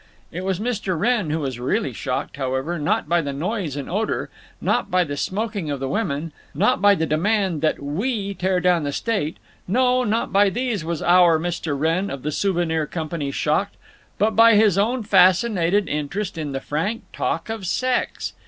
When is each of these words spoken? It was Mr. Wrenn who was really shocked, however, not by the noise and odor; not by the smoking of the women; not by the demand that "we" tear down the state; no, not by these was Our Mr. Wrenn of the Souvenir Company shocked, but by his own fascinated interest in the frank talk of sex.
It 0.31 0.43
was 0.43 0.59
Mr. 0.59 0.97
Wrenn 0.97 1.29
who 1.29 1.41
was 1.41 1.59
really 1.59 1.93
shocked, 1.93 2.37
however, 2.37 2.79
not 2.79 3.07
by 3.07 3.21
the 3.21 3.31
noise 3.33 3.75
and 3.75 3.87
odor; 3.87 4.31
not 4.59 4.89
by 4.89 5.03
the 5.03 5.15
smoking 5.15 5.69
of 5.69 5.79
the 5.79 5.87
women; 5.87 6.31
not 6.55 6.81
by 6.81 6.95
the 6.95 7.05
demand 7.05 7.61
that 7.61 7.79
"we" 7.83 8.33
tear 8.33 8.59
down 8.59 8.81
the 8.83 8.93
state; 8.93 9.37
no, 9.67 10.03
not 10.03 10.33
by 10.33 10.49
these 10.49 10.83
was 10.83 11.03
Our 11.03 11.37
Mr. 11.37 11.77
Wrenn 11.77 12.09
of 12.09 12.23
the 12.23 12.31
Souvenir 12.31 12.87
Company 12.87 13.29
shocked, 13.29 13.75
but 14.17 14.35
by 14.35 14.55
his 14.55 14.75
own 14.75 15.03
fascinated 15.03 15.87
interest 15.87 16.35
in 16.35 16.51
the 16.51 16.61
frank 16.61 17.03
talk 17.13 17.47
of 17.47 17.67
sex. 17.67 18.33